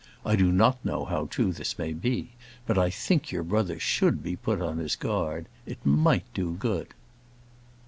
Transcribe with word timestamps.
I 0.25 0.35
do 0.35 0.51
not 0.51 0.83
know 0.83 1.05
how 1.05 1.27
true 1.27 1.51
this 1.53 1.77
may 1.77 1.93
be, 1.93 2.31
but 2.65 2.75
I 2.75 2.89
think 2.89 3.31
your 3.31 3.43
brother 3.43 3.79
should 3.79 4.23
be 4.23 4.35
put 4.35 4.59
on 4.59 4.79
his 4.79 4.95
guard: 4.95 5.45
it 5.67 5.77
might 5.85 6.25
do 6.33 6.53
good. 6.55 6.95